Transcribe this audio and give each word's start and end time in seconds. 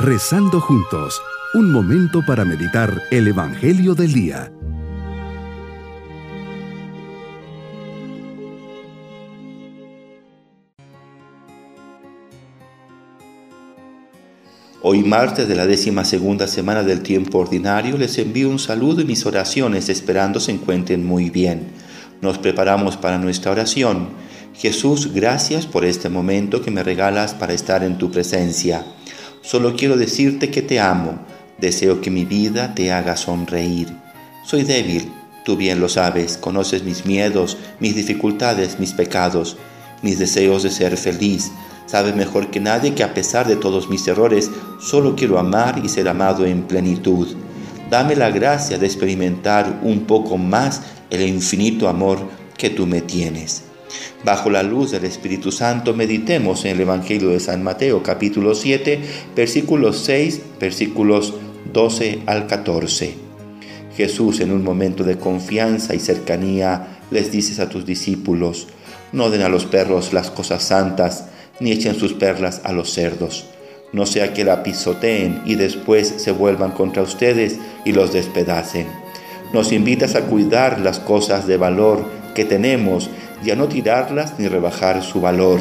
Rezando 0.00 0.60
juntos, 0.60 1.20
un 1.54 1.72
momento 1.72 2.24
para 2.24 2.44
meditar 2.44 3.02
el 3.10 3.26
Evangelio 3.26 3.96
del 3.96 4.12
Día. 4.12 4.52
Hoy 14.82 15.02
martes 15.02 15.48
de 15.48 15.56
la 15.56 15.66
décima 15.66 16.04
segunda 16.04 16.46
semana 16.46 16.84
del 16.84 17.02
tiempo 17.02 17.38
ordinario 17.38 17.98
les 17.98 18.18
envío 18.18 18.50
un 18.50 18.60
saludo 18.60 19.00
y 19.00 19.04
mis 19.04 19.26
oraciones 19.26 19.88
esperando 19.88 20.38
se 20.38 20.52
encuentren 20.52 21.04
muy 21.04 21.28
bien. 21.28 21.72
Nos 22.22 22.38
preparamos 22.38 22.96
para 22.96 23.18
nuestra 23.18 23.50
oración. 23.50 24.10
Jesús, 24.54 25.12
gracias 25.12 25.66
por 25.66 25.84
este 25.84 26.08
momento 26.08 26.62
que 26.62 26.70
me 26.70 26.84
regalas 26.84 27.34
para 27.34 27.52
estar 27.52 27.82
en 27.82 27.98
tu 27.98 28.12
presencia. 28.12 28.86
Solo 29.42 29.74
quiero 29.76 29.96
decirte 29.96 30.50
que 30.50 30.62
te 30.62 30.80
amo. 30.80 31.18
Deseo 31.58 32.00
que 32.00 32.10
mi 32.10 32.24
vida 32.24 32.74
te 32.74 32.92
haga 32.92 33.16
sonreír. 33.16 33.88
Soy 34.44 34.62
débil, 34.62 35.10
tú 35.44 35.56
bien 35.56 35.80
lo 35.80 35.88
sabes, 35.88 36.36
conoces 36.36 36.84
mis 36.84 37.04
miedos, 37.04 37.58
mis 37.80 37.94
dificultades, 37.94 38.78
mis 38.78 38.92
pecados, 38.92 39.56
mis 40.02 40.18
deseos 40.18 40.62
de 40.62 40.70
ser 40.70 40.96
feliz 40.96 41.50
Sabes 41.88 42.14
mejor 42.14 42.50
que 42.50 42.60
nadie 42.60 42.94
que 42.94 43.02
a 43.02 43.14
pesar 43.14 43.48
de 43.48 43.56
todos 43.56 43.88
mis 43.88 44.06
errores, 44.06 44.50
solo 44.78 45.16
quiero 45.16 45.38
amar 45.38 45.80
y 45.82 45.88
ser 45.88 46.06
amado 46.06 46.44
en 46.44 46.64
plenitud. 46.64 47.28
Dame 47.88 48.14
la 48.14 48.30
gracia 48.30 48.76
de 48.76 48.84
experimentar 48.84 49.80
un 49.82 50.00
poco 50.00 50.36
más 50.36 50.82
el 51.08 51.22
infinito 51.22 51.88
amor 51.88 52.18
que 52.58 52.68
tú 52.68 52.86
me 52.86 53.00
tienes. 53.00 53.67
Bajo 54.24 54.50
la 54.50 54.62
luz 54.62 54.90
del 54.90 55.04
Espíritu 55.04 55.52
Santo 55.52 55.94
meditemos 55.94 56.64
en 56.64 56.72
el 56.72 56.80
Evangelio 56.80 57.30
de 57.30 57.40
San 57.40 57.62
Mateo 57.62 58.02
capítulo 58.02 58.54
7 58.54 59.00
versículos 59.34 59.98
6 59.98 60.40
versículos 60.60 61.34
12 61.72 62.20
al 62.26 62.46
14. 62.46 63.14
Jesús 63.96 64.40
en 64.40 64.52
un 64.52 64.62
momento 64.62 65.04
de 65.04 65.18
confianza 65.18 65.94
y 65.94 65.98
cercanía 65.98 67.00
les 67.10 67.32
dices 67.32 67.58
a 67.58 67.68
tus 67.68 67.84
discípulos, 67.84 68.68
no 69.12 69.30
den 69.30 69.42
a 69.42 69.48
los 69.48 69.64
perros 69.64 70.12
las 70.12 70.30
cosas 70.30 70.62
santas, 70.62 71.26
ni 71.60 71.72
echen 71.72 71.96
sus 71.96 72.12
perlas 72.12 72.60
a 72.64 72.72
los 72.72 72.92
cerdos, 72.92 73.46
no 73.92 74.06
sea 74.06 74.34
que 74.34 74.44
la 74.44 74.62
pisoteen 74.62 75.42
y 75.46 75.56
después 75.56 76.14
se 76.18 76.30
vuelvan 76.30 76.72
contra 76.72 77.02
ustedes 77.02 77.56
y 77.84 77.92
los 77.92 78.12
despedacen. 78.12 78.86
Nos 79.52 79.72
invitas 79.72 80.14
a 80.14 80.22
cuidar 80.26 80.78
las 80.80 81.00
cosas 81.00 81.46
de 81.46 81.56
valor 81.56 82.04
que 82.34 82.44
tenemos 82.44 83.10
y 83.44 83.50
a 83.50 83.56
no 83.56 83.68
tirarlas 83.68 84.38
ni 84.38 84.48
rebajar 84.48 85.02
su 85.02 85.20
valor. 85.20 85.60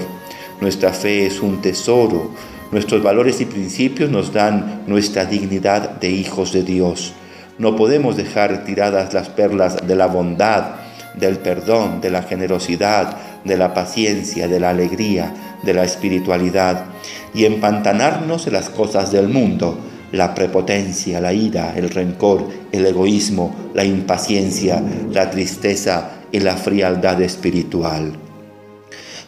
Nuestra 0.62 0.92
fe 0.92 1.28
es 1.28 1.42
un 1.42 1.62
tesoro, 1.62 2.32
nuestros 2.72 3.02
valores 3.02 3.40
y 3.42 3.46
principios 3.46 4.10
nos 4.10 4.34
dan 4.34 4.84
nuestra 4.88 5.26
dignidad 5.26 5.92
de 6.00 6.10
hijos 6.10 6.52
de 6.52 6.64
Dios. 6.64 7.14
No 7.58 7.76
podemos 7.76 8.18
dejar 8.18 8.66
tiradas 8.66 9.14
las 9.14 9.30
perlas 9.30 9.88
de 9.88 9.96
la 9.96 10.08
bondad, 10.08 10.76
del 11.16 11.38
perdón, 11.38 12.02
de 12.02 12.10
la 12.10 12.24
generosidad, 12.24 13.18
de 13.44 13.58
la 13.58 13.74
paciencia, 13.74 14.48
de 14.48 14.60
la 14.60 14.70
alegría, 14.70 15.34
de 15.64 15.74
la 15.74 15.84
espiritualidad 15.84 16.86
y 17.34 17.46
empantanarnos 17.46 18.48
en 18.48 18.54
las 18.54 18.70
cosas 18.70 19.12
del 19.12 19.28
mundo, 19.28 19.78
la 20.12 20.36
prepotencia, 20.36 21.20
la 21.20 21.34
ira, 21.34 21.74
el 21.76 21.90
rencor, 21.90 22.48
el 22.72 22.86
egoísmo, 22.86 23.56
la 23.74 23.84
impaciencia, 23.84 24.82
la 25.12 25.30
tristeza 25.30 26.17
y 26.32 26.40
la 26.40 26.58
frialdad 26.58 27.22
espiritual. 27.22 28.14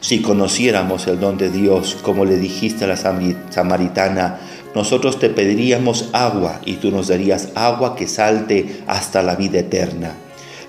Si 0.01 0.21
conociéramos 0.21 1.07
el 1.07 1.19
don 1.19 1.37
de 1.37 1.49
Dios, 1.49 1.97
como 2.01 2.23
le 2.23 2.37
dijiste 2.37 2.85
a 2.85 2.87
la 2.87 2.97
samaritana, 2.97 4.39
nosotros 4.73 5.19
te 5.19 5.29
pediríamos 5.29 6.09
agua 6.13 6.61
y 6.65 6.75
tú 6.75 6.91
nos 6.91 7.09
darías 7.09 7.49
agua 7.55 7.95
que 7.95 8.07
salte 8.07 8.81
hasta 8.87 9.21
la 9.21 9.35
vida 9.35 9.59
eterna. 9.59 10.13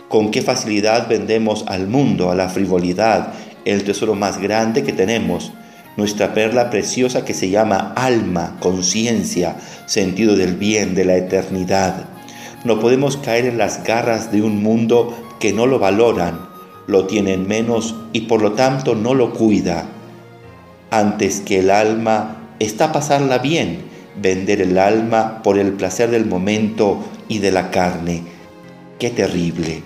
Con 0.09 0.31
qué 0.33 0.43
facilidad 0.43 1.09
vendemos 1.09 1.65
al 1.69 1.87
mundo, 1.87 2.31
a 2.31 2.35
la 2.35 2.49
frivolidad, 2.49 3.33
el 3.65 3.85
tesoro 3.85 4.17
más 4.17 4.39
grande 4.39 4.83
que 4.83 4.93
tenemos, 4.93 5.53
nuestra 5.97 6.35
perla 6.35 6.71
preciosa 6.71 7.25
que 7.25 7.35
se 7.35 7.51
llama 7.51 7.93
alma, 7.95 8.57
conciencia, 8.59 9.57
sentido 9.87 10.35
del 10.35 10.57
bien, 10.57 10.95
de 10.95 11.05
la 11.05 11.17
eternidad. 11.17 12.07
No 12.65 12.81
podemos 12.81 13.17
caer 13.17 13.47
en 13.47 13.59
las 13.59 13.85
garras 13.85 14.33
de 14.33 14.43
un 14.43 14.63
mundo 14.63 15.15
que 15.41 15.53
no 15.53 15.67
lo 15.67 15.79
valoran, 15.81 16.49
lo 16.87 17.07
tienen 17.07 17.49
menos 17.49 17.97
y 18.13 18.23
por 18.23 18.43
lo 18.43 18.53
tanto 18.53 18.95
no 18.95 19.15
lo 19.15 19.33
cuida. 19.33 19.87
Antes 20.91 21.41
que 21.41 21.61
el 21.61 21.71
alma 21.71 22.37
está 22.59 22.93
pasarla 22.93 23.39
bien, 23.39 23.83
vender 24.21 24.61
el 24.61 24.79
alma 24.79 25.43
por 25.43 25.59
el 25.59 25.73
placer 25.73 26.11
del 26.11 26.27
momento 26.27 26.99
y 27.29 27.39
de 27.39 27.53
la 27.53 27.71
carne. 27.71 28.23
Qué 28.99 29.11
terrible. 29.11 29.83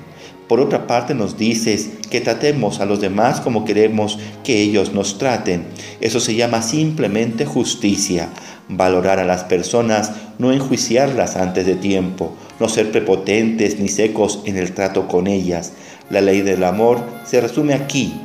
Por 0.48 0.60
otra 0.60 0.86
parte 0.86 1.14
nos 1.14 1.38
dices 1.38 1.90
que 2.10 2.20
tratemos 2.20 2.80
a 2.80 2.84
los 2.84 3.00
demás 3.00 3.40
como 3.40 3.64
queremos 3.64 4.18
que 4.42 4.60
ellos 4.60 4.92
nos 4.92 5.18
traten. 5.18 5.64
Eso 6.00 6.20
se 6.20 6.34
llama 6.34 6.62
simplemente 6.62 7.46
justicia. 7.46 8.28
Valorar 8.68 9.18
a 9.20 9.24
las 9.24 9.44
personas, 9.44 10.12
no 10.38 10.52
enjuiciarlas 10.52 11.36
antes 11.36 11.64
de 11.66 11.76
tiempo, 11.76 12.34
no 12.60 12.68
ser 12.68 12.90
prepotentes 12.90 13.78
ni 13.78 13.88
secos 13.88 14.40
en 14.44 14.56
el 14.56 14.72
trato 14.72 15.08
con 15.08 15.26
ellas. 15.26 15.72
La 16.10 16.20
ley 16.20 16.42
del 16.42 16.64
amor 16.64 17.00
se 17.24 17.40
resume 17.40 17.74
aquí. 17.74 18.20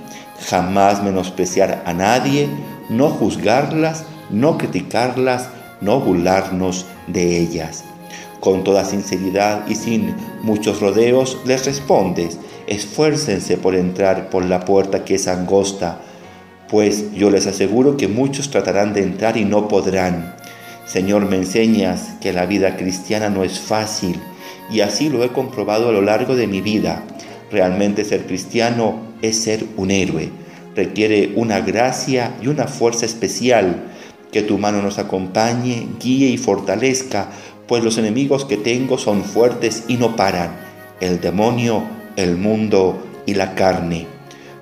Jamás 0.48 1.04
menospreciar 1.04 1.84
a 1.86 1.94
nadie, 1.94 2.48
no 2.90 3.10
juzgarlas, 3.10 4.06
no 4.30 4.58
criticarlas, 4.58 5.50
no 5.82 6.00
burlarnos 6.00 6.86
de 7.08 7.40
ellas. 7.40 7.84
Con 8.40 8.64
toda 8.64 8.86
sinceridad 8.86 9.68
y 9.68 9.76
sin 9.76 10.16
muchos 10.42 10.80
rodeos 10.80 11.38
les 11.46 11.66
respondes, 11.66 12.38
esfuércense 12.68 13.58
por 13.58 13.76
entrar 13.76 14.30
por 14.30 14.46
la 14.46 14.62
puerta 14.62 15.04
que 15.04 15.16
es 15.16 15.28
angosta, 15.28 16.00
pues 16.70 17.12
yo 17.14 17.32
les 17.32 17.48
aseguro 17.48 17.98
que 17.98 18.08
muchos 18.08 18.50
tratarán 18.50 18.94
de 18.94 19.02
entrar 19.04 19.36
y 19.36 19.44
no 19.44 19.68
podrán. 19.68 20.39
Señor, 20.90 21.30
me 21.30 21.36
enseñas 21.36 22.16
que 22.20 22.34
la 22.34 22.48
vida 22.48 22.76
cristiana 22.76 23.30
no 23.30 23.44
es 23.44 23.60
fácil 23.60 24.20
y 24.72 24.80
así 24.80 25.10
lo 25.10 25.24
he 25.24 25.30
comprobado 25.30 25.90
a 25.90 25.92
lo 25.92 26.02
largo 26.02 26.36
de 26.36 26.48
mi 26.48 26.62
vida. 26.62 27.04
Realmente 27.52 28.04
ser 28.04 28.26
cristiano 28.26 29.00
es 29.22 29.38
ser 29.38 29.66
un 29.78 29.92
héroe. 29.92 30.32
Requiere 30.76 31.34
una 31.36 31.62
gracia 31.62 32.36
y 32.42 32.48
una 32.48 32.66
fuerza 32.66 33.06
especial. 33.06 33.84
Que 34.32 34.42
tu 34.42 34.58
mano 34.58 34.82
nos 34.82 34.98
acompañe, 34.98 35.88
guíe 36.00 36.30
y 36.30 36.38
fortalezca 36.38 37.30
pues 37.68 37.84
los 37.84 38.00
enemigos 38.00 38.46
que 38.46 38.58
tengo 38.58 38.98
son 38.98 39.24
fuertes 39.24 39.84
y 39.88 39.98
no 39.98 40.16
paran, 40.16 40.56
el 41.02 41.22
demonio, 41.22 41.84
el 42.16 42.36
mundo 42.36 43.00
y 43.28 43.36
la 43.36 43.54
carne. 43.54 44.08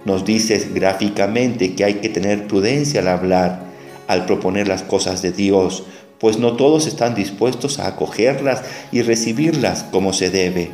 Nos 0.04 0.26
dices 0.26 0.74
gráficamente 0.74 1.74
que 1.74 1.86
hay 1.86 1.94
que 1.96 2.09
tener 2.09 2.48
prudencia 2.48 3.00
al 3.00 3.08
hablar, 3.08 3.62
al 4.08 4.26
proponer 4.26 4.68
las 4.68 4.84
cosas 4.84 5.22
de 5.22 5.32
Dios, 5.32 5.86
pues 6.19 6.39
no 6.39 6.53
todos 6.53 6.88
están 6.88 7.16
dispuestos 7.16 7.79
a 7.79 7.88
acogerlas 7.88 8.63
y 8.91 9.01
recibirlas 9.01 9.83
como 9.83 10.13
se 10.13 10.29
debe. 10.29 10.72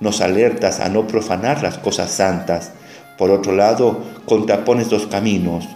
Nos 0.00 0.20
alertas 0.20 0.80
a 0.80 0.88
no 0.88 1.06
profanar 1.06 1.62
las 1.62 1.78
cosas 1.78 2.10
santas. 2.10 2.72
Por 3.18 3.30
otro 3.30 3.54
lado, 3.54 4.02
contrapones 4.26 4.90
dos 4.90 5.06
caminos. 5.06 5.66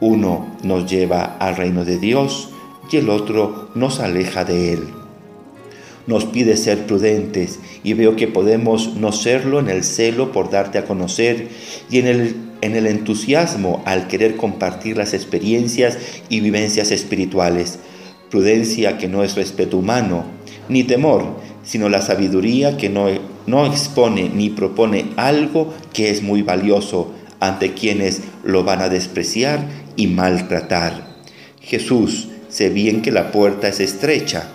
Uno 0.00 0.56
nos 0.62 0.90
lleva 0.90 1.36
al 1.38 1.56
reino 1.56 1.84
de 1.84 1.98
Dios 1.98 2.50
y 2.90 2.96
el 2.98 3.10
otro 3.10 3.70
nos 3.74 4.00
aleja 4.00 4.44
de 4.44 4.72
él 4.72 4.98
nos 6.08 6.24
pide 6.24 6.56
ser 6.56 6.86
prudentes 6.86 7.60
y 7.84 7.92
veo 7.92 8.16
que 8.16 8.26
podemos 8.26 8.94
no 8.94 9.12
serlo 9.12 9.60
en 9.60 9.68
el 9.68 9.84
celo 9.84 10.32
por 10.32 10.50
darte 10.50 10.78
a 10.78 10.86
conocer 10.86 11.48
y 11.90 11.98
en 11.98 12.06
el, 12.06 12.36
en 12.62 12.76
el 12.76 12.86
entusiasmo 12.86 13.82
al 13.84 14.08
querer 14.08 14.36
compartir 14.36 14.96
las 14.96 15.12
experiencias 15.12 15.98
y 16.30 16.40
vivencias 16.40 16.90
espirituales. 16.92 17.78
Prudencia 18.30 18.98
que 18.98 19.08
no 19.08 19.24
es 19.24 19.34
respeto 19.36 19.78
humano, 19.78 20.24
ni 20.68 20.84
temor, 20.84 21.40
sino 21.64 21.88
la 21.88 22.02
sabiduría 22.02 22.76
que 22.76 22.88
no, 22.88 23.06
no 23.46 23.66
expone 23.66 24.28
ni 24.28 24.50
propone 24.50 25.06
algo 25.16 25.74
que 25.92 26.10
es 26.10 26.22
muy 26.22 26.42
valioso 26.42 27.12
ante 27.40 27.72
quienes 27.72 28.22
lo 28.44 28.64
van 28.64 28.82
a 28.82 28.88
despreciar 28.88 29.60
y 29.96 30.06
maltratar. 30.08 31.16
Jesús, 31.60 32.28
sé 32.48 32.70
bien 32.70 33.02
que 33.02 33.12
la 33.12 33.30
puerta 33.30 33.68
es 33.68 33.80
estrecha 33.80 34.48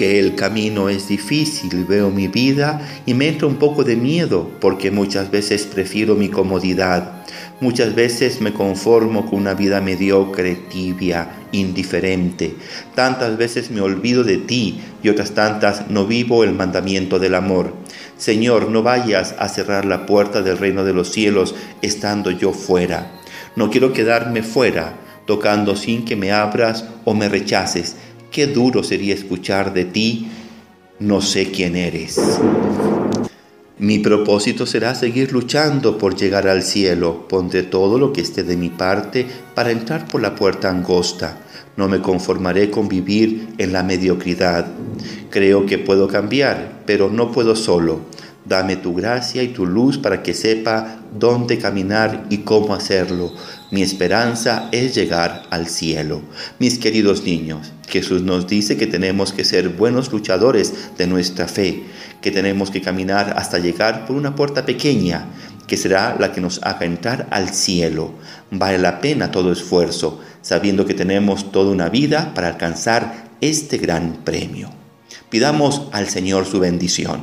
que 0.00 0.18
el 0.18 0.34
camino 0.34 0.88
es 0.88 1.08
difícil, 1.08 1.84
veo 1.84 2.10
mi 2.10 2.26
vida 2.26 2.80
y 3.04 3.12
me 3.12 3.28
entra 3.28 3.46
un 3.46 3.56
poco 3.56 3.84
de 3.84 3.96
miedo 3.96 4.50
porque 4.58 4.90
muchas 4.90 5.30
veces 5.30 5.64
prefiero 5.64 6.14
mi 6.14 6.30
comodidad. 6.30 7.19
Muchas 7.60 7.94
veces 7.94 8.40
me 8.40 8.52
conformo 8.54 9.28
con 9.28 9.40
una 9.40 9.54
vida 9.54 9.80
mediocre, 9.80 10.54
tibia, 10.54 11.28
indiferente. 11.52 12.54
Tantas 12.94 13.36
veces 13.36 13.70
me 13.70 13.80
olvido 13.82 14.24
de 14.24 14.38
ti 14.38 14.80
y 15.02 15.10
otras 15.10 15.32
tantas 15.32 15.90
no 15.90 16.06
vivo 16.06 16.42
el 16.42 16.54
mandamiento 16.54 17.18
del 17.18 17.34
amor. 17.34 17.74
Señor, 18.16 18.70
no 18.70 18.82
vayas 18.82 19.34
a 19.38 19.48
cerrar 19.48 19.84
la 19.84 20.06
puerta 20.06 20.40
del 20.40 20.58
reino 20.58 20.84
de 20.84 20.94
los 20.94 21.12
cielos 21.12 21.54
estando 21.82 22.30
yo 22.30 22.52
fuera. 22.52 23.12
No 23.56 23.70
quiero 23.70 23.92
quedarme 23.92 24.42
fuera, 24.42 24.94
tocando 25.26 25.76
sin 25.76 26.04
que 26.04 26.16
me 26.16 26.32
abras 26.32 26.86
o 27.04 27.14
me 27.14 27.28
rechaces 27.28 27.96
Qué 28.30 28.46
duro 28.46 28.84
sería 28.84 29.12
escuchar 29.12 29.74
de 29.74 29.84
ti, 29.84 30.28
no 31.00 31.20
sé 31.20 31.50
quién 31.50 31.74
eres. 31.74 32.16
Mi 33.80 33.98
propósito 33.98 34.66
será 34.66 34.94
seguir 34.94 35.32
luchando 35.32 35.96
por 35.96 36.14
llegar 36.14 36.46
al 36.46 36.62
cielo. 36.62 37.26
Pondré 37.26 37.62
todo 37.62 37.98
lo 37.98 38.12
que 38.12 38.20
esté 38.20 38.42
de 38.42 38.54
mi 38.54 38.68
parte 38.68 39.26
para 39.54 39.70
entrar 39.70 40.06
por 40.06 40.20
la 40.20 40.34
puerta 40.34 40.68
angosta. 40.68 41.38
No 41.78 41.88
me 41.88 42.02
conformaré 42.02 42.70
con 42.70 42.88
vivir 42.88 43.54
en 43.56 43.72
la 43.72 43.82
mediocridad. 43.82 44.66
Creo 45.30 45.64
que 45.64 45.78
puedo 45.78 46.08
cambiar, 46.08 46.82
pero 46.84 47.08
no 47.08 47.32
puedo 47.32 47.56
solo. 47.56 48.00
Dame 48.44 48.76
tu 48.76 48.94
gracia 48.94 49.42
y 49.42 49.48
tu 49.48 49.64
luz 49.64 49.96
para 49.96 50.22
que 50.22 50.34
sepa 50.34 50.98
dónde 51.18 51.56
caminar 51.56 52.26
y 52.28 52.38
cómo 52.38 52.74
hacerlo. 52.74 53.32
Mi 53.70 53.82
esperanza 53.82 54.68
es 54.72 54.96
llegar 54.96 55.44
al 55.50 55.68
cielo. 55.68 56.22
Mis 56.58 56.80
queridos 56.80 57.22
niños, 57.22 57.72
Jesús 57.88 58.22
nos 58.22 58.48
dice 58.48 58.76
que 58.76 58.88
tenemos 58.88 59.32
que 59.32 59.44
ser 59.44 59.68
buenos 59.68 60.10
luchadores 60.10 60.74
de 60.98 61.06
nuestra 61.06 61.46
fe, 61.46 61.84
que 62.20 62.32
tenemos 62.32 62.72
que 62.72 62.82
caminar 62.82 63.34
hasta 63.38 63.60
llegar 63.60 64.06
por 64.06 64.16
una 64.16 64.34
puerta 64.34 64.66
pequeña, 64.66 65.26
que 65.68 65.76
será 65.76 66.16
la 66.18 66.32
que 66.32 66.40
nos 66.40 66.60
haga 66.64 66.84
entrar 66.84 67.28
al 67.30 67.50
cielo. 67.50 68.14
Vale 68.50 68.78
la 68.78 69.00
pena 69.00 69.30
todo 69.30 69.52
esfuerzo, 69.52 70.20
sabiendo 70.42 70.84
que 70.84 70.94
tenemos 70.94 71.52
toda 71.52 71.70
una 71.70 71.88
vida 71.88 72.34
para 72.34 72.48
alcanzar 72.48 73.30
este 73.40 73.78
gran 73.78 74.24
premio. 74.24 74.68
Pidamos 75.28 75.82
al 75.92 76.08
Señor 76.08 76.44
su 76.44 76.58
bendición. 76.58 77.22